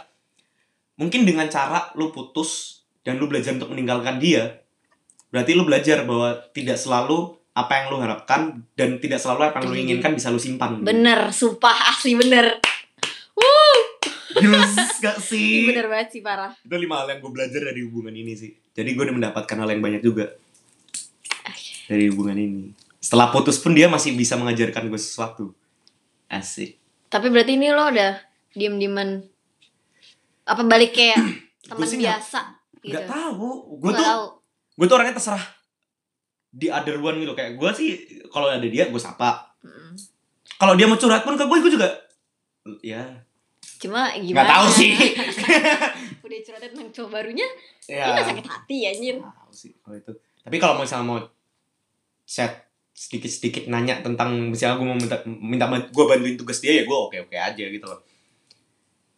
[0.95, 4.61] mungkin dengan cara lu putus dan lu belajar untuk meninggalkan dia
[5.33, 9.67] berarti lu belajar bahwa tidak selalu apa yang lu harapkan dan tidak selalu apa yang
[9.67, 10.79] lu inginkan bisa lu simpan.
[10.81, 12.63] Bener, sumpah asli bener.
[14.31, 16.55] Yes, gak Ih, sih bener banget sih parah.
[16.55, 18.55] itu lima hal yang gue belajar dari hubungan ini sih.
[18.71, 20.31] Jadi gue udah mendapatkan hal yang banyak juga.
[21.91, 22.71] Dari hubungan ini.
[23.03, 25.51] Setelah putus pun dia masih bisa mengajarkan gue sesuatu.
[26.31, 26.79] Asik.
[27.11, 28.23] Tapi berarti ini lo udah
[28.55, 29.27] diem-dieman
[30.47, 31.19] apa balik kayak
[31.67, 32.39] teman biasa
[32.83, 32.91] gitu.
[32.91, 34.07] nggak tahu gue tuh
[34.75, 35.43] gue tuh orangnya terserah
[36.51, 37.33] di other one gitu.
[37.33, 37.89] Kayak gue sih
[38.27, 39.51] kalau ada dia gue sapa.
[39.61, 39.93] Mm.
[40.57, 41.89] kalau dia mau curhat pun ke gue gue juga
[42.81, 43.01] ya.
[43.81, 44.49] Cuma nggak gimana?
[44.61, 44.91] tahu sih.
[46.25, 47.47] Udah curhatnya tentang cowok barunya,
[47.89, 49.15] ya gak sakit hati anjir.
[49.17, 50.13] nggak tahu sih kalau itu.
[50.41, 51.19] Tapi kalau misalnya mau
[52.25, 56.83] chat sedikit sedikit nanya tentang misalnya gue mau minta minta gue bantuin tugas dia ya
[56.85, 58.01] gue oke oke aja gitu loh.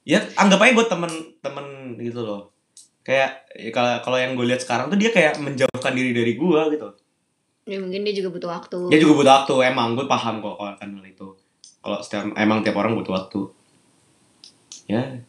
[0.08, 1.12] Ya anggap aja gue temen
[1.43, 1.65] temen
[2.00, 2.52] gitu loh.
[3.04, 6.62] Kayak ya kalau kalau yang gue lihat sekarang tuh dia kayak menjauhkan diri dari gue
[6.72, 7.03] gitu
[7.63, 8.78] Ya mungkin dia juga butuh waktu.
[8.91, 9.95] dia juga butuh waktu emang.
[9.95, 11.28] Gue paham kok kalau akan hal itu.
[11.80, 13.39] Kalau setiap emang tiap orang butuh waktu.
[14.88, 15.23] Ya.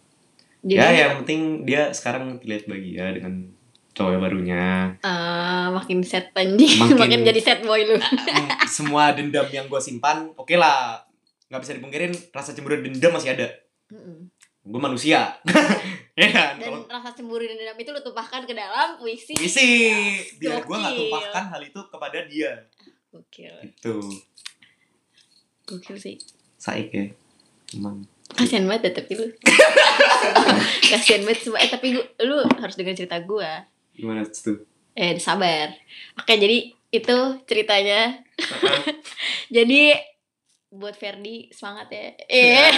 [0.64, 3.52] Jadi ya yang penting dia sekarang terlihat bahagia dengan
[3.94, 4.96] cowok barunya.
[4.98, 7.94] Eh, makin set anjing, Makin- makin, jadi set boy lu.
[8.66, 10.98] Semua dendam yang gue simpan oke lah.
[11.46, 13.46] Nggak bisa dipungkirin rasa cemburu dendam masih ada.
[14.64, 15.36] Gue manusia
[16.16, 19.36] ya kan Dan kalau rasa cemburu dan dendam itu lu tumpahkan ke dalam puisi.
[19.36, 19.68] puisi
[20.36, 21.00] biar gue nggak Gokil.
[21.04, 22.52] tumpahkan hal itu kepada dia
[23.08, 23.54] Gokil.
[23.62, 23.94] itu
[25.64, 26.16] Gokil sih.
[26.56, 27.06] saik ya
[27.72, 29.26] emang Kasian banget ya, tapi lu.
[30.90, 31.60] Kasian banget semua.
[31.60, 33.62] Eh tapi gua, lu harus dengar cerita gua.
[33.94, 35.70] gimana tuh Eh sabar.
[36.18, 38.18] Oke jadi itu ceritanya.
[39.54, 39.94] Jadi
[40.68, 42.10] buat Ferdi semangat ya.
[42.26, 42.70] Eh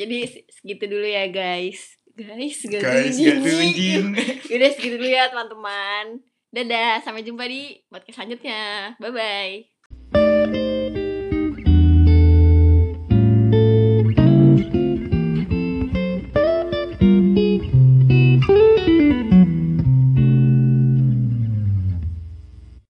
[0.00, 0.18] jadi
[0.52, 1.96] segitu dulu ya guys.
[2.18, 4.10] Guys, gak guys tunjing
[4.58, 6.18] Udah segitu dulu ya teman-teman.
[6.50, 8.96] Dadah, sampai jumpa di podcast selanjutnya.
[8.98, 9.77] Bye bye.